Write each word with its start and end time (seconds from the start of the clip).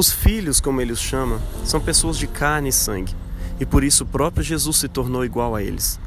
Os 0.00 0.10
filhos, 0.10 0.62
como 0.62 0.80
ele 0.80 0.92
os 0.92 0.98
chama, 0.98 1.38
são 1.62 1.78
pessoas 1.78 2.16
de 2.16 2.26
carne 2.26 2.70
e 2.70 2.72
sangue, 2.72 3.14
e 3.60 3.66
por 3.66 3.84
isso 3.84 4.02
o 4.02 4.06
próprio 4.06 4.42
Jesus 4.42 4.78
se 4.78 4.88
tornou 4.88 5.26
igual 5.26 5.54
a 5.54 5.62
eles, 5.62 6.00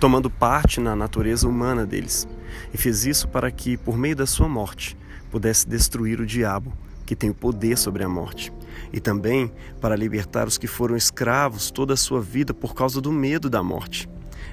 tomando 0.00 0.30
parte 0.30 0.80
na 0.80 0.96
natureza 0.96 1.46
humana 1.46 1.84
deles, 1.84 2.26
e 2.72 2.78
fez 2.78 3.04
isso 3.04 3.28
para 3.28 3.50
que, 3.50 3.76
por 3.76 3.98
meio 3.98 4.16
da 4.16 4.24
sua 4.24 4.48
morte, 4.48 4.96
pudesse 5.30 5.68
destruir 5.68 6.22
o 6.22 6.26
diabo, 6.26 6.72
que 7.04 7.14
tem 7.14 7.28
o 7.28 7.34
poder 7.34 7.76
sobre 7.76 8.02
a 8.02 8.08
morte, 8.08 8.50
e 8.90 8.98
também 8.98 9.52
para 9.78 9.94
libertar 9.94 10.48
os 10.48 10.56
que 10.56 10.66
foram 10.66 10.96
escravos 10.96 11.70
toda 11.70 11.92
a 11.92 11.98
sua 11.98 12.22
vida 12.22 12.54
por 12.54 12.74
causa 12.74 12.98
do 12.98 13.12
medo 13.12 13.50
da 13.50 13.62
morte. 13.62 14.08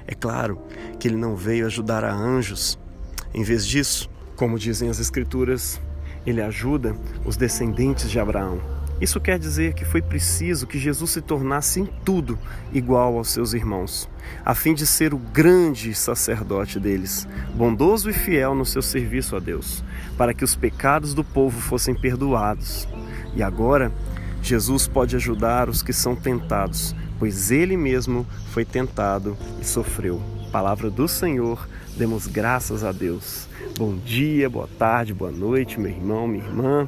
É 0.06 0.14
claro 0.14 0.60
que 1.00 1.08
ele 1.08 1.16
não 1.16 1.34
veio 1.34 1.64
ajudar 1.64 2.04
a 2.04 2.14
anjos. 2.14 2.78
Em 3.32 3.42
vez 3.42 3.66
disso, 3.66 4.10
como 4.36 4.58
dizem 4.58 4.90
as 4.90 5.00
Escrituras, 5.00 5.80
ele 6.26 6.42
ajuda 6.42 6.94
os 7.24 7.38
descendentes 7.38 8.10
de 8.10 8.20
Abraão. 8.20 8.71
Isso 9.02 9.20
quer 9.20 9.36
dizer 9.36 9.74
que 9.74 9.84
foi 9.84 10.00
preciso 10.00 10.64
que 10.64 10.78
Jesus 10.78 11.10
se 11.10 11.20
tornasse 11.20 11.80
em 11.80 11.86
tudo 12.04 12.38
igual 12.72 13.18
aos 13.18 13.30
seus 13.30 13.52
irmãos, 13.52 14.08
a 14.44 14.54
fim 14.54 14.74
de 14.74 14.86
ser 14.86 15.12
o 15.12 15.18
grande 15.18 15.92
sacerdote 15.92 16.78
deles, 16.78 17.26
bondoso 17.52 18.08
e 18.08 18.12
fiel 18.12 18.54
no 18.54 18.64
seu 18.64 18.80
serviço 18.80 19.34
a 19.34 19.40
Deus, 19.40 19.82
para 20.16 20.32
que 20.32 20.44
os 20.44 20.54
pecados 20.54 21.14
do 21.14 21.24
povo 21.24 21.60
fossem 21.60 21.96
perdoados. 21.96 22.86
E 23.34 23.42
agora, 23.42 23.90
Jesus 24.40 24.86
pode 24.86 25.16
ajudar 25.16 25.68
os 25.68 25.82
que 25.82 25.92
são 25.92 26.14
tentados, 26.14 26.94
pois 27.18 27.50
ele 27.50 27.76
mesmo 27.76 28.24
foi 28.52 28.64
tentado 28.64 29.36
e 29.60 29.64
sofreu. 29.66 30.31
Palavra 30.52 30.90
do 30.90 31.08
Senhor, 31.08 31.66
demos 31.96 32.26
graças 32.26 32.84
a 32.84 32.92
Deus. 32.92 33.48
Bom 33.78 33.96
dia, 33.96 34.50
boa 34.50 34.68
tarde, 34.78 35.14
boa 35.14 35.30
noite, 35.30 35.80
meu 35.80 35.90
irmão, 35.90 36.28
minha 36.28 36.44
irmã. 36.44 36.86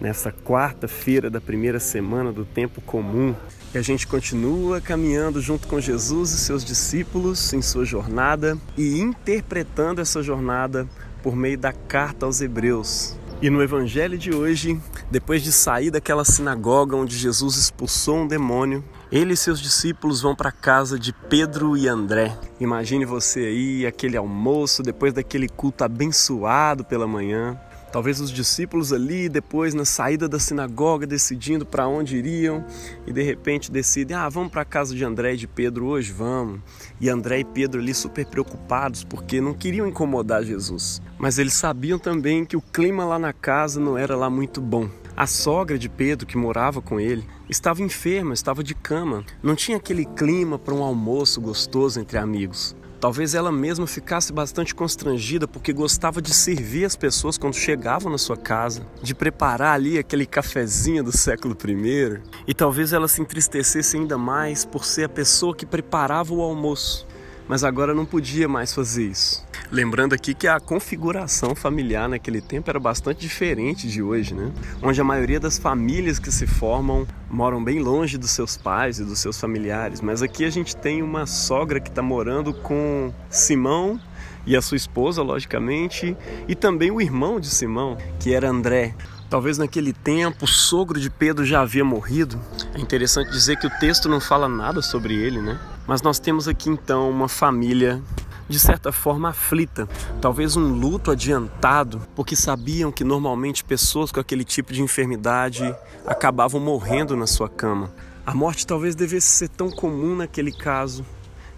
Nessa 0.00 0.32
quarta-feira 0.32 1.28
da 1.28 1.38
primeira 1.38 1.78
semana 1.78 2.32
do 2.32 2.46
tempo 2.46 2.80
comum, 2.80 3.34
a 3.74 3.82
gente 3.82 4.06
continua 4.06 4.80
caminhando 4.80 5.42
junto 5.42 5.68
com 5.68 5.78
Jesus 5.78 6.30
e 6.30 6.38
seus 6.38 6.64
discípulos 6.64 7.52
em 7.52 7.60
sua 7.60 7.84
jornada 7.84 8.56
e 8.78 8.98
interpretando 8.98 10.00
essa 10.00 10.22
jornada 10.22 10.88
por 11.22 11.36
meio 11.36 11.58
da 11.58 11.70
carta 11.70 12.24
aos 12.24 12.40
Hebreus. 12.40 13.14
E 13.42 13.50
no 13.50 13.62
evangelho 13.62 14.16
de 14.16 14.34
hoje, 14.34 14.80
depois 15.10 15.42
de 15.42 15.52
sair 15.52 15.90
daquela 15.90 16.24
sinagoga 16.24 16.96
onde 16.96 17.18
Jesus 17.18 17.56
expulsou 17.56 18.20
um 18.20 18.26
demônio, 18.26 18.82
ele 19.12 19.34
e 19.34 19.36
seus 19.36 19.60
discípulos 19.60 20.22
vão 20.22 20.34
para 20.34 20.48
a 20.48 20.52
casa 20.52 20.98
de 20.98 21.12
Pedro 21.12 21.76
e 21.76 21.86
André. 21.86 22.34
Imagine 22.58 23.04
você 23.04 23.40
aí, 23.40 23.86
aquele 23.86 24.16
almoço, 24.16 24.82
depois 24.82 25.12
daquele 25.12 25.50
culto 25.50 25.84
abençoado 25.84 26.82
pela 26.82 27.06
manhã. 27.06 27.60
Talvez 27.92 28.20
os 28.20 28.30
discípulos 28.30 28.90
ali, 28.90 29.28
depois 29.28 29.74
na 29.74 29.84
saída 29.84 30.26
da 30.26 30.38
sinagoga, 30.38 31.06
decidindo 31.06 31.66
para 31.66 31.86
onde 31.86 32.16
iriam, 32.16 32.64
e 33.06 33.12
de 33.12 33.22
repente 33.22 33.70
decidem: 33.70 34.16
ah, 34.16 34.30
vamos 34.30 34.50
para 34.50 34.62
a 34.62 34.64
casa 34.64 34.94
de 34.94 35.04
André 35.04 35.34
e 35.34 35.36
de 35.36 35.46
Pedro 35.46 35.84
hoje? 35.88 36.10
Vamos. 36.10 36.62
E 36.98 37.10
André 37.10 37.40
e 37.40 37.44
Pedro 37.44 37.82
ali 37.82 37.92
super 37.92 38.24
preocupados 38.24 39.04
porque 39.04 39.42
não 39.42 39.52
queriam 39.52 39.86
incomodar 39.86 40.42
Jesus. 40.42 41.02
Mas 41.18 41.38
eles 41.38 41.52
sabiam 41.52 41.98
também 41.98 42.46
que 42.46 42.56
o 42.56 42.62
clima 42.62 43.04
lá 43.04 43.18
na 43.18 43.34
casa 43.34 43.78
não 43.78 43.98
era 43.98 44.16
lá 44.16 44.30
muito 44.30 44.58
bom. 44.58 44.88
A 45.14 45.26
sogra 45.26 45.78
de 45.78 45.90
Pedro, 45.90 46.26
que 46.26 46.38
morava 46.38 46.80
com 46.80 46.98
ele, 46.98 47.24
estava 47.48 47.82
enferma, 47.82 48.32
estava 48.32 48.62
de 48.62 48.74
cama. 48.74 49.24
Não 49.42 49.54
tinha 49.54 49.76
aquele 49.76 50.06
clima 50.06 50.58
para 50.58 50.72
um 50.72 50.82
almoço 50.82 51.38
gostoso 51.38 52.00
entre 52.00 52.16
amigos. 52.16 52.74
Talvez 52.98 53.34
ela 53.34 53.52
mesma 53.52 53.86
ficasse 53.86 54.32
bastante 54.32 54.74
constrangida 54.74 55.46
porque 55.46 55.72
gostava 55.72 56.22
de 56.22 56.32
servir 56.32 56.84
as 56.84 56.96
pessoas 56.96 57.36
quando 57.36 57.54
chegavam 57.54 58.10
na 58.10 58.16
sua 58.16 58.36
casa, 58.36 58.86
de 59.02 59.14
preparar 59.14 59.74
ali 59.74 59.98
aquele 59.98 60.24
cafezinho 60.24 61.04
do 61.04 61.10
século 61.10 61.54
I. 61.66 62.20
E 62.46 62.54
talvez 62.54 62.92
ela 62.92 63.08
se 63.08 63.20
entristecesse 63.20 63.96
ainda 63.96 64.16
mais 64.16 64.64
por 64.64 64.84
ser 64.84 65.04
a 65.04 65.08
pessoa 65.08 65.54
que 65.54 65.66
preparava 65.66 66.32
o 66.32 66.40
almoço 66.40 67.06
mas 67.48 67.64
agora 67.64 67.94
não 67.94 68.04
podia 68.04 68.48
mais 68.48 68.72
fazer 68.72 69.06
isso. 69.06 69.44
Lembrando 69.70 70.14
aqui 70.14 70.34
que 70.34 70.46
a 70.46 70.60
configuração 70.60 71.54
familiar 71.54 72.08
naquele 72.08 72.40
tempo 72.40 72.68
era 72.68 72.78
bastante 72.78 73.20
diferente 73.20 73.88
de 73.88 74.02
hoje, 74.02 74.34
né? 74.34 74.52
Onde 74.82 75.00
a 75.00 75.04
maioria 75.04 75.40
das 75.40 75.58
famílias 75.58 76.18
que 76.18 76.30
se 76.30 76.46
formam 76.46 77.06
moram 77.30 77.62
bem 77.62 77.80
longe 77.80 78.18
dos 78.18 78.30
seus 78.30 78.56
pais 78.56 78.98
e 78.98 79.04
dos 79.04 79.18
seus 79.18 79.40
familiares, 79.40 80.00
mas 80.00 80.22
aqui 80.22 80.44
a 80.44 80.50
gente 80.50 80.76
tem 80.76 81.02
uma 81.02 81.26
sogra 81.26 81.80
que 81.80 81.88
está 81.88 82.02
morando 82.02 82.52
com 82.52 83.12
Simão 83.30 83.98
e 84.44 84.56
a 84.56 84.62
sua 84.62 84.76
esposa, 84.76 85.22
logicamente, 85.22 86.16
e 86.48 86.54
também 86.54 86.90
o 86.90 87.00
irmão 87.00 87.38
de 87.40 87.48
Simão, 87.48 87.96
que 88.18 88.34
era 88.34 88.50
André. 88.50 88.94
Talvez 89.30 89.56
naquele 89.56 89.92
tempo 89.94 90.44
o 90.44 90.48
sogro 90.48 91.00
de 91.00 91.08
Pedro 91.08 91.44
já 91.44 91.62
havia 91.62 91.84
morrido. 91.84 92.38
É 92.74 92.80
interessante 92.80 93.30
dizer 93.30 93.56
que 93.56 93.66
o 93.66 93.78
texto 93.78 94.08
não 94.08 94.20
fala 94.20 94.48
nada 94.48 94.82
sobre 94.82 95.14
ele, 95.14 95.40
né? 95.40 95.58
Mas 95.86 96.02
nós 96.02 96.18
temos 96.18 96.46
aqui 96.48 96.70
então 96.70 97.10
uma 97.10 97.28
família 97.28 98.02
de 98.48 98.58
certa 98.58 98.92
forma 98.92 99.30
aflita, 99.30 99.88
talvez 100.20 100.56
um 100.56 100.74
luto 100.74 101.10
adiantado, 101.10 102.02
porque 102.14 102.36
sabiam 102.36 102.92
que 102.92 103.02
normalmente 103.02 103.64
pessoas 103.64 104.12
com 104.12 104.20
aquele 104.20 104.44
tipo 104.44 104.72
de 104.72 104.82
enfermidade 104.82 105.74
acabavam 106.06 106.60
morrendo 106.60 107.16
na 107.16 107.26
sua 107.26 107.48
cama. 107.48 107.90
A 108.26 108.34
morte 108.34 108.66
talvez 108.66 108.94
devesse 108.94 109.28
ser 109.28 109.48
tão 109.48 109.70
comum 109.70 110.16
naquele 110.16 110.52
caso 110.52 111.04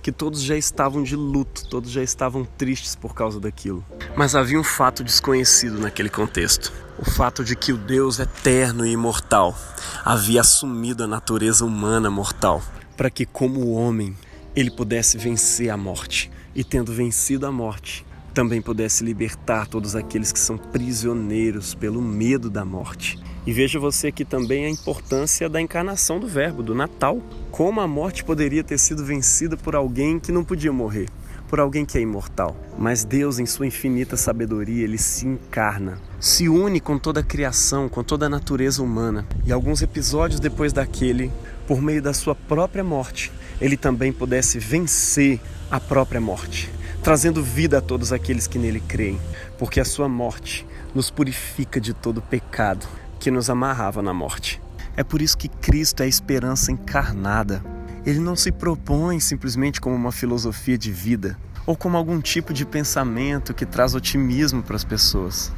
que 0.04 0.12
todos 0.12 0.42
já 0.42 0.56
estavam 0.56 1.02
de 1.02 1.16
luto, 1.16 1.66
todos 1.66 1.90
já 1.90 2.02
estavam 2.02 2.44
tristes 2.44 2.94
por 2.94 3.14
causa 3.14 3.40
daquilo. 3.40 3.84
Mas 4.14 4.34
havia 4.34 4.60
um 4.60 4.64
fato 4.64 5.02
desconhecido 5.02 5.80
naquele 5.80 6.10
contexto: 6.10 6.72
o 6.98 7.04
fato 7.10 7.42
de 7.42 7.56
que 7.56 7.72
o 7.72 7.76
Deus 7.76 8.18
eterno 8.18 8.86
e 8.86 8.92
imortal 8.92 9.56
havia 10.04 10.42
assumido 10.42 11.04
a 11.04 11.06
natureza 11.06 11.64
humana 11.64 12.10
mortal, 12.10 12.62
para 12.96 13.10
que, 13.10 13.26
como 13.26 13.72
homem, 13.72 14.14
ele 14.54 14.70
pudesse 14.70 15.18
vencer 15.18 15.70
a 15.70 15.76
morte 15.76 16.30
e, 16.54 16.62
tendo 16.62 16.92
vencido 16.92 17.46
a 17.46 17.52
morte, 17.52 18.04
também 18.32 18.60
pudesse 18.60 19.04
libertar 19.04 19.66
todos 19.66 19.94
aqueles 19.94 20.32
que 20.32 20.38
são 20.38 20.58
prisioneiros 20.58 21.74
pelo 21.74 22.02
medo 22.02 22.50
da 22.50 22.64
morte. 22.64 23.18
E 23.46 23.52
veja 23.52 23.78
você 23.78 24.08
aqui 24.08 24.24
também 24.24 24.64
a 24.64 24.70
importância 24.70 25.48
da 25.48 25.60
encarnação 25.60 26.18
do 26.18 26.26
Verbo, 26.26 26.62
do 26.62 26.74
Natal. 26.74 27.20
Como 27.50 27.80
a 27.80 27.86
morte 27.86 28.24
poderia 28.24 28.64
ter 28.64 28.78
sido 28.78 29.04
vencida 29.04 29.56
por 29.56 29.76
alguém 29.76 30.18
que 30.18 30.32
não 30.32 30.42
podia 30.42 30.72
morrer, 30.72 31.10
por 31.46 31.60
alguém 31.60 31.84
que 31.84 31.98
é 31.98 32.00
imortal. 32.00 32.56
Mas 32.78 33.04
Deus, 33.04 33.38
em 33.38 33.44
sua 33.44 33.66
infinita 33.66 34.16
sabedoria, 34.16 34.82
ele 34.82 34.96
se 34.96 35.26
encarna, 35.26 36.00
se 36.18 36.48
une 36.48 36.80
com 36.80 36.98
toda 36.98 37.20
a 37.20 37.24
criação, 37.24 37.86
com 37.86 38.02
toda 38.02 38.26
a 38.26 38.30
natureza 38.30 38.82
humana. 38.82 39.26
E 39.44 39.52
alguns 39.52 39.82
episódios 39.82 40.40
depois 40.40 40.72
daquele, 40.72 41.30
por 41.66 41.80
meio 41.80 42.02
da 42.02 42.12
sua 42.12 42.34
própria 42.34 42.84
morte, 42.84 43.32
ele 43.60 43.76
também 43.76 44.12
pudesse 44.12 44.58
vencer 44.58 45.40
a 45.70 45.80
própria 45.80 46.20
morte, 46.20 46.70
trazendo 47.02 47.42
vida 47.42 47.78
a 47.78 47.80
todos 47.80 48.12
aqueles 48.12 48.46
que 48.46 48.58
nele 48.58 48.80
creem, 48.80 49.20
porque 49.58 49.80
a 49.80 49.84
sua 49.84 50.08
morte 50.08 50.66
nos 50.94 51.10
purifica 51.10 51.80
de 51.80 51.92
todo 51.92 52.22
pecado 52.22 52.86
que 53.18 53.30
nos 53.30 53.48
amarrava 53.48 54.02
na 54.02 54.12
morte. 54.12 54.60
É 54.96 55.02
por 55.02 55.20
isso 55.20 55.36
que 55.36 55.48
Cristo 55.48 56.02
é 56.02 56.04
a 56.04 56.08
esperança 56.08 56.70
encarnada. 56.70 57.64
Ele 58.06 58.20
não 58.20 58.36
se 58.36 58.52
propõe 58.52 59.18
simplesmente 59.18 59.80
como 59.80 59.96
uma 59.96 60.12
filosofia 60.12 60.78
de 60.78 60.92
vida 60.92 61.36
ou 61.66 61.74
como 61.74 61.96
algum 61.96 62.20
tipo 62.20 62.52
de 62.52 62.64
pensamento 62.64 63.54
que 63.54 63.64
traz 63.64 63.94
otimismo 63.94 64.62
para 64.62 64.76
as 64.76 64.84
pessoas. 64.84 65.50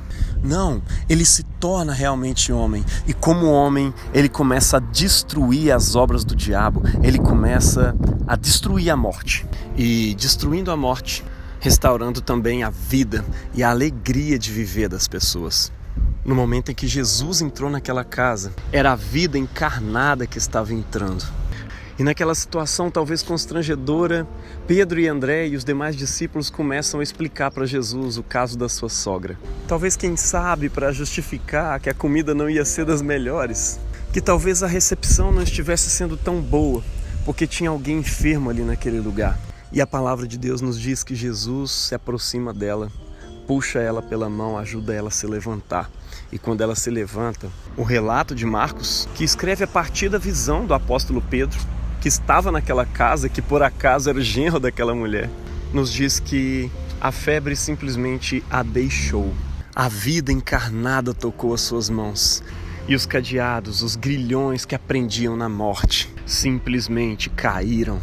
Não, 0.47 0.81
ele 1.09 1.25
se 1.25 1.43
torna 1.43 1.93
realmente 1.93 2.53
homem 2.53 2.85
e, 3.07 3.13
como 3.13 3.51
homem, 3.51 3.93
ele 4.15 4.29
começa 4.29 4.77
a 4.77 4.81
destruir 4.81 5.73
as 5.73 5.97
obras 5.97 6.25
do 6.25 6.37
diabo, 6.37 6.83
ele 7.03 7.19
começa 7.19 7.97
a 8.27 8.37
destruir 8.37 8.91
a 8.91 8.97
morte. 8.97 9.45
E, 9.77 10.15
destruindo 10.15 10.71
a 10.71 10.77
morte, 10.77 11.25
restaurando 11.59 12.21
também 12.21 12.63
a 12.63 12.71
vida 12.71 13.25
e 13.55 13.63
a 13.63 13.71
alegria 13.71 14.39
de 14.39 14.53
viver 14.53 14.89
das 14.89 15.09
pessoas 15.09 15.73
no 16.27 16.35
momento 16.35 16.73
em 16.73 16.75
que 16.75 16.89
Jesus 16.89 17.41
entrou 17.41 17.71
naquela 17.71 18.03
casa, 18.03 18.53
era 18.73 18.91
a 18.91 18.97
vida 18.97 19.39
encarnada 19.39 20.27
que 20.27 20.39
estava 20.39 20.75
entrando. 20.75 21.25
E 21.99 22.05
naquela 22.05 22.35
situação 22.35 22.91
talvez 22.91 23.23
constrangedora, 23.23 24.29
Pedro 24.67 25.01
e 25.01 25.09
André 25.09 25.49
e 25.49 25.57
os 25.57 25.65
demais 25.65 25.97
discípulos 25.97 26.51
começam 26.51 27.01
a 27.01 27.03
explicar 27.03 27.51
para 27.51 27.65
Jesus 27.65 28.19
o 28.19 28.23
caso 28.23 28.59
da 28.59 28.69
sua 28.69 28.91
sogra. 28.91 29.39
Talvez, 29.67 29.97
quem 29.97 30.15
sabe, 30.15 30.69
para 30.69 30.93
justificar 30.93 31.81
que 31.81 31.89
a 31.89 31.95
comida 31.95 32.35
não 32.35 32.51
ia 32.51 32.67
ser 32.67 32.85
das 32.85 33.01
melhores, 33.01 33.81
que 34.13 34.21
talvez 34.21 34.63
a 34.63 34.67
recepção 34.67 35.33
não 35.33 35.43
estivesse 35.43 35.89
sendo 35.89 36.17
tão 36.19 36.41
boa, 36.41 36.83
porque 37.25 37.47
tinha 37.47 37.71
alguém 37.71 37.99
enfermo 37.99 38.51
ali 38.51 38.63
naquele 38.63 39.01
lugar. 39.01 39.39
E 39.73 39.81
a 39.81 39.87
palavra 39.87 40.29
de 40.29 40.37
Deus 40.37 40.61
nos 40.61 40.79
diz 40.79 41.03
que 41.03 41.15
Jesus 41.15 41.71
se 41.71 41.95
aproxima 41.95 42.53
dela, 42.53 42.93
puxa 43.47 43.79
ela 43.79 44.03
pela 44.03 44.29
mão, 44.29 44.59
ajuda 44.59 44.93
ela 44.93 45.09
a 45.09 45.13
se 45.13 45.27
levantar 45.27 45.91
e 46.31 46.39
quando 46.39 46.61
ela 46.61 46.75
se 46.75 46.91
levanta, 46.91 47.49
o 47.77 47.83
relato 47.83 48.35
de 48.35 48.45
Marcos, 48.45 49.09
que 49.15 49.25
escreve 49.25 49.65
a 49.65 49.69
partir 49.69 50.09
da 50.09 50.19
visão 50.19 50.67
do 50.67 50.75
apóstolo 50.75 51.23
Pedro, 51.23 51.59
que 52.07 52.09
estava 52.09 52.53
naquela 52.53 52.87
casa, 52.87 53.29
que 53.29 53.43
por 53.43 53.65
acaso 53.65 54.09
era 54.09 54.17
o 54.17 54.23
genro 54.23 54.61
daquela 54.61 54.95
mulher, 54.95 55.29
nos 55.73 55.93
diz 55.93 56.21
que 56.21 56.71
a 57.01 57.11
febre 57.11 57.57
simplesmente 57.57 58.45
a 58.49 58.63
deixou. 58.63 59.35
A 59.75 59.89
vida 59.89 60.31
encarnada 60.31 61.13
tocou 61.13 61.53
as 61.53 61.63
suas 61.63 61.91
mãos 61.91 62.45
E 62.87 62.95
os 62.95 63.07
cadeados, 63.07 63.83
os 63.83 63.97
grilhões 63.97 64.65
que 64.65 64.77
aprendiam 64.77 65.37
na 65.37 65.49
morte, 65.49 66.09
simplesmente 66.25 67.29
caíram. 67.29 67.99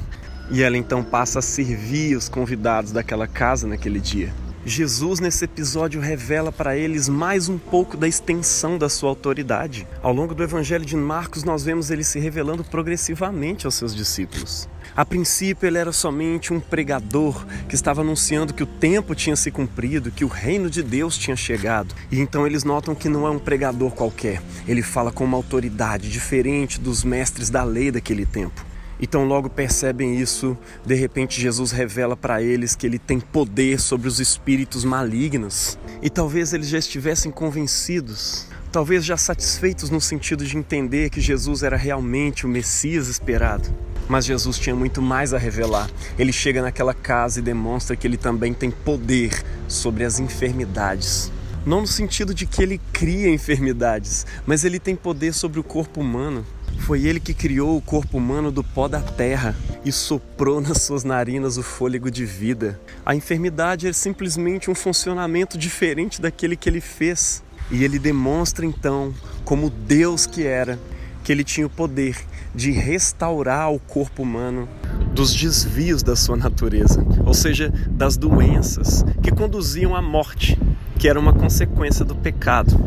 E 0.51 0.61
ela 0.61 0.75
então 0.75 1.01
passa 1.01 1.39
a 1.39 1.41
servir 1.41 2.17
os 2.17 2.27
convidados 2.27 2.91
daquela 2.91 3.25
casa 3.25 3.65
naquele 3.69 4.01
dia. 4.01 4.33
Jesus, 4.65 5.19
nesse 5.19 5.43
episódio, 5.43 5.99
revela 5.99 6.49
para 6.49 6.77
eles 6.77 7.09
mais 7.09 7.49
um 7.49 7.57
pouco 7.57 7.97
da 7.97 8.07
extensão 8.07 8.77
da 8.77 8.87
sua 8.87 9.09
autoridade. 9.09 9.85
Ao 10.01 10.13
longo 10.13 10.33
do 10.33 10.41
Evangelho 10.41 10.85
de 10.85 10.95
Marcos, 10.95 11.43
nós 11.43 11.65
vemos 11.65 11.91
ele 11.91 12.03
se 12.03 12.17
revelando 12.17 12.63
progressivamente 12.63 13.65
aos 13.65 13.75
seus 13.75 13.93
discípulos. 13.93 14.69
A 14.95 15.03
princípio, 15.03 15.67
ele 15.67 15.77
era 15.77 15.91
somente 15.91 16.53
um 16.53 16.61
pregador 16.61 17.45
que 17.67 17.75
estava 17.75 18.01
anunciando 18.01 18.53
que 18.53 18.63
o 18.63 18.67
tempo 18.67 19.13
tinha 19.13 19.35
se 19.35 19.51
cumprido, 19.51 20.11
que 20.11 20.23
o 20.23 20.29
reino 20.29 20.69
de 20.69 20.81
Deus 20.81 21.17
tinha 21.17 21.35
chegado. 21.35 21.93
E 22.09 22.21
então 22.21 22.47
eles 22.47 22.63
notam 22.63 22.95
que 22.95 23.09
não 23.09 23.27
é 23.27 23.29
um 23.29 23.39
pregador 23.39 23.91
qualquer, 23.91 24.41
ele 24.65 24.81
fala 24.81 25.11
com 25.11 25.25
uma 25.25 25.35
autoridade 25.35 26.09
diferente 26.09 26.79
dos 26.79 27.03
mestres 27.03 27.49
da 27.49 27.65
lei 27.65 27.91
daquele 27.91 28.25
tempo. 28.25 28.72
Então, 29.03 29.25
logo 29.25 29.49
percebem 29.49 30.17
isso, 30.17 30.57
de 30.85 30.95
repente, 30.95 31.41
Jesus 31.41 31.73
revela 31.73 32.15
para 32.15 32.41
eles 32.41 32.73
que 32.73 32.87
ele 32.87 32.97
tem 32.97 33.19
poder 33.19 33.77
sobre 33.77 34.07
os 34.07 34.17
espíritos 34.17 34.85
malignos. 34.85 35.77
E 36.01 36.09
talvez 36.09 36.53
eles 36.53 36.69
já 36.69 36.77
estivessem 36.77 37.29
convencidos, 37.29 38.47
talvez 38.71 39.03
já 39.03 39.17
satisfeitos 39.17 39.89
no 39.89 39.99
sentido 39.99 40.45
de 40.45 40.57
entender 40.57 41.09
que 41.09 41.19
Jesus 41.19 41.63
era 41.63 41.75
realmente 41.75 42.45
o 42.45 42.49
Messias 42.49 43.09
esperado. 43.09 43.67
Mas 44.07 44.23
Jesus 44.23 44.57
tinha 44.57 44.73
muito 44.73 45.01
mais 45.01 45.33
a 45.33 45.37
revelar. 45.37 45.89
Ele 46.17 46.31
chega 46.31 46.61
naquela 46.61 46.93
casa 46.93 47.41
e 47.41 47.43
demonstra 47.43 47.97
que 47.97 48.07
ele 48.07 48.15
também 48.15 48.53
tem 48.53 48.71
poder 48.71 49.43
sobre 49.67 50.05
as 50.05 50.17
enfermidades. 50.17 51.29
Não 51.65 51.81
no 51.81 51.87
sentido 51.87 52.33
de 52.33 52.45
que 52.45 52.63
ele 52.63 52.79
cria 52.93 53.29
enfermidades, 53.29 54.25
mas 54.45 54.63
ele 54.63 54.79
tem 54.79 54.95
poder 54.95 55.33
sobre 55.33 55.59
o 55.59 55.63
corpo 55.63 55.99
humano. 55.99 56.45
Foi 56.79 57.05
ele 57.05 57.19
que 57.19 57.33
criou 57.33 57.77
o 57.77 57.81
corpo 57.81 58.17
humano 58.17 58.51
do 58.51 58.63
pó 58.63 58.87
da 58.87 59.01
terra 59.01 59.55
e 59.85 59.91
soprou 59.91 60.59
nas 60.59 60.81
suas 60.81 61.03
narinas 61.03 61.57
o 61.57 61.63
fôlego 61.63 62.11
de 62.11 62.25
vida. 62.25 62.79
A 63.05 63.15
enfermidade 63.15 63.87
é 63.87 63.93
simplesmente 63.93 64.69
um 64.69 64.75
funcionamento 64.75 65.57
diferente 65.57 66.21
daquele 66.21 66.55
que 66.55 66.69
ele 66.69 66.81
fez. 66.81 67.43
E 67.71 67.83
ele 67.83 67.97
demonstra 67.97 68.65
então, 68.65 69.13
como 69.45 69.69
Deus 69.69 70.25
que 70.25 70.45
era, 70.45 70.77
que 71.23 71.31
ele 71.31 71.43
tinha 71.43 71.65
o 71.65 71.69
poder 71.69 72.17
de 72.53 72.71
restaurar 72.71 73.71
o 73.71 73.79
corpo 73.79 74.21
humano 74.21 74.67
dos 75.13 75.33
desvios 75.33 76.03
da 76.03 76.15
sua 76.15 76.35
natureza, 76.35 77.03
ou 77.25 77.33
seja, 77.33 77.71
das 77.89 78.17
doenças 78.17 79.03
que 79.21 79.31
conduziam 79.31 79.95
à 79.95 80.01
morte, 80.01 80.59
que 80.99 81.07
era 81.07 81.19
uma 81.19 81.33
consequência 81.33 82.05
do 82.05 82.15
pecado. 82.15 82.77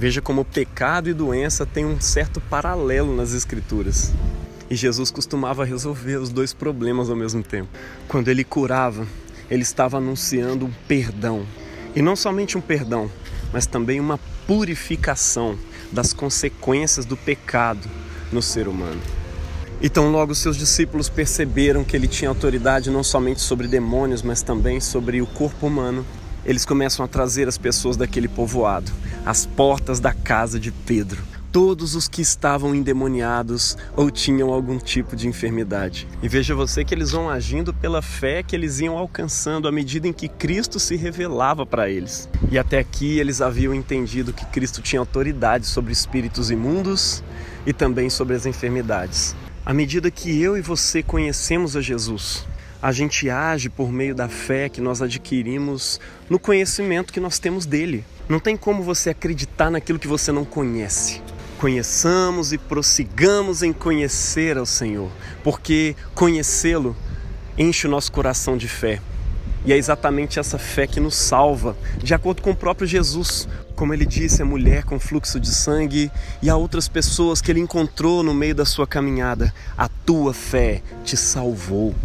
Veja 0.00 0.22
como 0.22 0.46
pecado 0.46 1.10
e 1.10 1.12
doença 1.12 1.66
têm 1.66 1.84
um 1.84 2.00
certo 2.00 2.40
paralelo 2.40 3.14
nas 3.14 3.34
Escrituras. 3.34 4.14
E 4.70 4.74
Jesus 4.74 5.10
costumava 5.10 5.62
resolver 5.62 6.16
os 6.16 6.30
dois 6.30 6.54
problemas 6.54 7.10
ao 7.10 7.16
mesmo 7.16 7.42
tempo. 7.42 7.68
Quando 8.08 8.28
ele 8.28 8.42
curava, 8.42 9.06
ele 9.50 9.60
estava 9.60 9.98
anunciando 9.98 10.64
um 10.64 10.72
perdão. 10.88 11.44
E 11.94 12.00
não 12.00 12.16
somente 12.16 12.56
um 12.56 12.62
perdão, 12.62 13.10
mas 13.52 13.66
também 13.66 14.00
uma 14.00 14.18
purificação 14.46 15.58
das 15.92 16.14
consequências 16.14 17.04
do 17.04 17.14
pecado 17.14 17.86
no 18.32 18.40
ser 18.40 18.68
humano. 18.68 19.02
Então, 19.82 20.10
logo 20.10 20.34
seus 20.34 20.56
discípulos 20.56 21.10
perceberam 21.10 21.84
que 21.84 21.94
ele 21.94 22.08
tinha 22.08 22.30
autoridade 22.30 22.88
não 22.88 23.04
somente 23.04 23.42
sobre 23.42 23.68
demônios, 23.68 24.22
mas 24.22 24.40
também 24.40 24.80
sobre 24.80 25.20
o 25.20 25.26
corpo 25.26 25.66
humano 25.66 26.06
eles 26.42 26.64
começam 26.64 27.04
a 27.04 27.08
trazer 27.08 27.46
as 27.46 27.58
pessoas 27.58 27.98
daquele 27.98 28.28
povoado 28.28 28.90
às 29.24 29.46
portas 29.46 30.00
da 30.00 30.12
casa 30.12 30.58
de 30.58 30.70
Pedro. 30.70 31.22
Todos 31.52 31.96
os 31.96 32.06
que 32.06 32.22
estavam 32.22 32.74
endemoniados 32.74 33.76
ou 33.96 34.08
tinham 34.08 34.52
algum 34.52 34.78
tipo 34.78 35.16
de 35.16 35.26
enfermidade. 35.26 36.06
E 36.22 36.28
veja 36.28 36.54
você 36.54 36.84
que 36.84 36.94
eles 36.94 37.10
vão 37.10 37.28
agindo 37.28 37.74
pela 37.74 38.00
fé 38.00 38.42
que 38.42 38.54
eles 38.54 38.78
iam 38.78 38.96
alcançando 38.96 39.66
à 39.66 39.72
medida 39.72 40.06
em 40.06 40.12
que 40.12 40.28
Cristo 40.28 40.78
se 40.78 40.94
revelava 40.94 41.66
para 41.66 41.90
eles. 41.90 42.28
E 42.50 42.58
até 42.58 42.78
aqui 42.78 43.18
eles 43.18 43.40
haviam 43.40 43.74
entendido 43.74 44.32
que 44.32 44.46
Cristo 44.46 44.80
tinha 44.80 45.00
autoridade 45.00 45.66
sobre 45.66 45.92
espíritos 45.92 46.50
imundos 46.52 47.24
e 47.66 47.72
também 47.72 48.08
sobre 48.08 48.36
as 48.36 48.46
enfermidades. 48.46 49.34
À 49.66 49.74
medida 49.74 50.10
que 50.10 50.40
eu 50.40 50.56
e 50.56 50.62
você 50.62 51.02
conhecemos 51.02 51.76
a 51.76 51.80
Jesus, 51.80 52.46
a 52.80 52.92
gente 52.92 53.28
age 53.28 53.68
por 53.68 53.92
meio 53.92 54.14
da 54.14 54.28
fé 54.28 54.68
que 54.68 54.80
nós 54.80 55.02
adquirimos 55.02 56.00
no 56.30 56.38
conhecimento 56.38 57.12
que 57.12 57.20
nós 57.20 57.38
temos 57.38 57.66
dele. 57.66 58.04
Não 58.30 58.38
tem 58.38 58.56
como 58.56 58.84
você 58.84 59.10
acreditar 59.10 59.72
naquilo 59.72 59.98
que 59.98 60.06
você 60.06 60.30
não 60.30 60.44
conhece. 60.44 61.20
Conheçamos 61.58 62.52
e 62.52 62.58
prossigamos 62.58 63.60
em 63.60 63.72
conhecer 63.72 64.56
ao 64.56 64.64
Senhor, 64.64 65.10
porque 65.42 65.96
conhecê-lo 66.14 66.94
enche 67.58 67.88
o 67.88 67.90
nosso 67.90 68.12
coração 68.12 68.56
de 68.56 68.68
fé. 68.68 69.02
E 69.66 69.72
é 69.72 69.76
exatamente 69.76 70.38
essa 70.38 70.60
fé 70.60 70.86
que 70.86 71.00
nos 71.00 71.16
salva, 71.16 71.76
de 71.98 72.14
acordo 72.14 72.40
com 72.40 72.52
o 72.52 72.56
próprio 72.56 72.86
Jesus. 72.86 73.48
Como 73.74 73.92
ele 73.92 74.06
disse, 74.06 74.42
a 74.42 74.44
mulher 74.44 74.84
com 74.84 75.00
fluxo 75.00 75.40
de 75.40 75.52
sangue 75.52 76.08
e 76.40 76.48
a 76.48 76.54
outras 76.54 76.86
pessoas 76.86 77.40
que 77.40 77.50
ele 77.50 77.58
encontrou 77.58 78.22
no 78.22 78.32
meio 78.32 78.54
da 78.54 78.64
sua 78.64 78.86
caminhada, 78.86 79.52
a 79.76 79.88
tua 79.88 80.32
fé 80.32 80.82
te 81.04 81.16
salvou. 81.16 81.96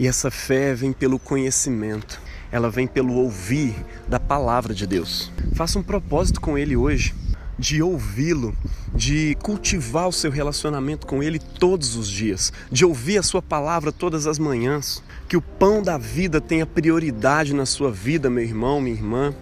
E 0.00 0.08
essa 0.08 0.32
fé 0.32 0.74
vem 0.74 0.92
pelo 0.92 1.16
conhecimento, 1.16 2.20
ela 2.54 2.70
vem 2.70 2.86
pelo 2.86 3.14
ouvir 3.14 3.74
da 4.06 4.20
palavra 4.20 4.72
de 4.72 4.86
Deus. 4.86 5.28
Faça 5.56 5.76
um 5.76 5.82
propósito 5.82 6.40
com 6.40 6.56
Ele 6.56 6.76
hoje, 6.76 7.12
de 7.58 7.82
ouvi-lo, 7.82 8.56
de 8.94 9.36
cultivar 9.42 10.06
o 10.06 10.12
seu 10.12 10.30
relacionamento 10.30 11.04
com 11.04 11.20
Ele 11.20 11.40
todos 11.40 11.96
os 11.96 12.08
dias, 12.08 12.52
de 12.70 12.84
ouvir 12.84 13.18
a 13.18 13.24
Sua 13.24 13.42
palavra 13.42 13.90
todas 13.90 14.28
as 14.28 14.38
manhãs. 14.38 15.02
Que 15.28 15.36
o 15.36 15.42
pão 15.42 15.82
da 15.82 15.98
vida 15.98 16.40
tenha 16.40 16.64
prioridade 16.64 17.52
na 17.52 17.66
sua 17.66 17.90
vida, 17.90 18.30
meu 18.30 18.44
irmão, 18.44 18.80
minha 18.80 18.94
irmã, 18.94 19.34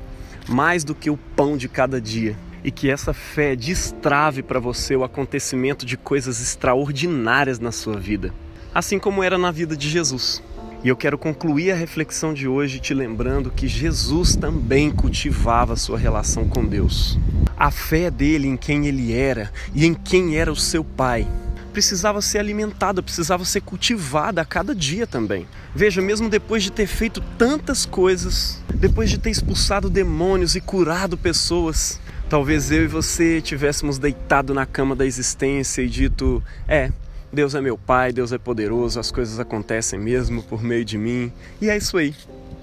mais 0.49 0.82
do 0.82 0.94
que 0.94 1.11
o 1.11 1.19
pão 1.37 1.55
de 1.55 1.69
cada 1.69 2.00
dia 2.00 2.35
e 2.64 2.70
que 2.70 2.88
essa 2.88 3.12
fé 3.12 3.55
destrave 3.55 4.43
para 4.43 4.59
você 4.59 4.97
o 4.97 5.05
acontecimento 5.05 5.85
de 5.85 5.99
coisas 5.99 6.41
extraordinárias 6.41 7.59
na 7.59 7.73
sua 7.73 8.00
vida 8.00 8.32
assim 8.75 8.99
como 8.99 9.23
era 9.23 9.37
na 9.37 9.50
vida 9.50 9.76
de 9.76 9.88
Jesus. 9.88 10.43
E 10.84 10.88
eu 10.88 10.96
quero 10.96 11.17
concluir 11.17 11.70
a 11.70 11.76
reflexão 11.76 12.34
de 12.34 12.49
hoje 12.49 12.81
te 12.81 12.93
lembrando 12.93 13.52
que 13.52 13.69
Jesus 13.69 14.34
também 14.34 14.90
cultivava 14.90 15.76
sua 15.76 15.96
relação 15.96 16.49
com 16.49 16.67
Deus. 16.67 17.17
A 17.56 17.70
fé 17.70 18.11
dele 18.11 18.49
em 18.49 18.56
quem 18.56 18.88
ele 18.88 19.12
era 19.12 19.52
e 19.73 19.87
em 19.87 19.95
quem 19.95 20.37
era 20.37 20.50
o 20.50 20.56
seu 20.56 20.83
pai 20.83 21.28
precisava 21.73 22.21
ser 22.21 22.38
alimentada, 22.38 23.02
precisava 23.02 23.45
ser 23.45 23.62
cultivada 23.62 24.42
a 24.42 24.45
cada 24.45 24.75
dia 24.75 25.06
também. 25.06 25.47
Veja, 25.75 26.02
mesmo 26.02 26.28
depois 26.28 26.62
de 26.62 26.71
ter 26.71 26.87
feito 26.87 27.23
tantas 27.38 27.87
coisas, 27.87 28.61
depois 28.75 29.09
de 29.09 29.18
ter 29.18 29.30
expulsado 29.30 29.88
demônios 29.88 30.54
e 30.54 30.61
curado 30.61 31.16
pessoas, 31.16 31.99
talvez 32.28 32.71
eu 32.71 32.85
e 32.85 32.87
você 32.87 33.40
tivéssemos 33.40 33.99
deitado 33.99 34.52
na 34.52 34.66
cama 34.66 34.95
da 34.95 35.06
existência 35.06 35.83
e 35.83 35.88
dito: 35.88 36.42
é, 36.68 36.92
Deus 37.32 37.54
é 37.54 37.60
meu 37.62 37.78
Pai, 37.78 38.12
Deus 38.12 38.30
é 38.30 38.36
poderoso, 38.36 39.00
as 39.00 39.10
coisas 39.10 39.40
acontecem 39.40 39.98
mesmo 39.98 40.42
por 40.42 40.62
meio 40.62 40.84
de 40.84 40.98
mim. 40.98 41.32
E 41.60 41.70
é 41.70 41.76
isso 41.76 41.96
aí. 41.96 42.14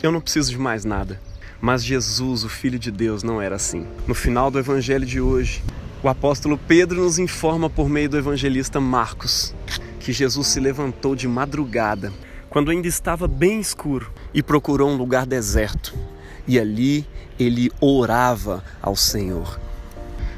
Eu 0.04 0.12
não 0.12 0.22
preciso 0.22 0.52
de 0.52 0.60
mais 0.60 0.86
nada. 0.86 1.20
Mas 1.60 1.84
Jesus, 1.84 2.44
o 2.44 2.50
Filho 2.50 2.78
de 2.78 2.92
Deus, 2.92 3.24
não 3.24 3.42
era 3.42 3.56
assim. 3.56 3.88
No 4.08 4.14
final 4.14 4.52
do 4.52 4.60
evangelho 4.60 5.06
de 5.06 5.20
hoje, 5.20 5.64
o 6.04 6.08
apóstolo 6.08 6.56
Pedro 6.56 7.02
nos 7.02 7.18
informa 7.18 7.70
por 7.70 7.90
meio 7.90 8.10
do 8.10 8.18
evangelista 8.18 8.80
Marcos 8.80 9.56
que 10.00 10.14
Jesus 10.14 10.48
se 10.48 10.60
levantou 10.60 11.16
de 11.16 11.28
madrugada, 11.28 12.14
quando 12.50 12.72
ainda 12.72 12.88
estava 12.88 13.28
bem 13.28 13.60
escuro, 13.60 14.12
e 14.34 14.42
procurou 14.42 14.90
um 14.90 14.96
lugar 14.96 15.26
deserto. 15.26 15.94
E 16.48 16.60
ali 16.60 17.06
ele 17.40 17.72
orava 17.82 18.64
ao 18.82 18.96
Senhor. 18.96 19.60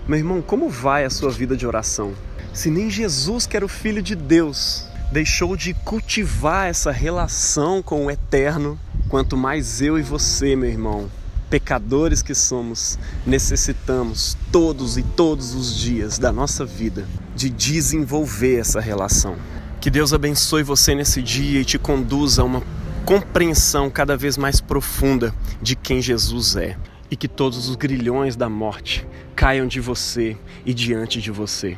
Meu 0.07 0.17
irmão, 0.17 0.41
como 0.41 0.69
vai 0.69 1.05
a 1.05 1.09
sua 1.09 1.29
vida 1.31 1.55
de 1.55 1.67
oração? 1.67 2.13
Se 2.53 2.69
nem 2.69 2.89
Jesus, 2.89 3.47
que 3.47 3.55
era 3.55 3.65
o 3.65 3.69
Filho 3.69 4.01
de 4.01 4.13
Deus, 4.13 4.85
deixou 5.09 5.55
de 5.55 5.73
cultivar 5.73 6.67
essa 6.67 6.91
relação 6.91 7.81
com 7.81 8.05
o 8.05 8.11
Eterno, 8.11 8.77
quanto 9.07 9.37
mais 9.37 9.81
eu 9.81 9.97
e 9.97 10.01
você, 10.01 10.53
meu 10.53 10.69
irmão, 10.69 11.09
pecadores 11.49 12.21
que 12.21 12.35
somos, 12.35 12.99
necessitamos 13.25 14.37
todos 14.51 14.97
e 14.97 15.03
todos 15.03 15.53
os 15.53 15.77
dias 15.77 16.19
da 16.19 16.31
nossa 16.31 16.65
vida 16.65 17.07
de 17.35 17.49
desenvolver 17.49 18.59
essa 18.59 18.81
relação. 18.81 19.37
Que 19.79 19.89
Deus 19.89 20.13
abençoe 20.13 20.61
você 20.61 20.93
nesse 20.93 21.21
dia 21.21 21.61
e 21.61 21.65
te 21.65 21.79
conduza 21.79 22.41
a 22.41 22.45
uma 22.45 22.61
compreensão 23.05 23.89
cada 23.89 24.17
vez 24.17 24.37
mais 24.37 24.59
profunda 24.59 25.33
de 25.61 25.75
quem 25.75 26.01
Jesus 26.01 26.57
é. 26.57 26.77
E 27.09 27.15
que 27.15 27.27
todos 27.27 27.67
os 27.67 27.75
grilhões 27.75 28.35
da 28.37 28.47
morte 28.47 29.05
caiam 29.35 29.67
de 29.67 29.81
você 29.81 30.37
e 30.65 30.73
diante 30.73 31.19
de 31.21 31.31
você. 31.31 31.77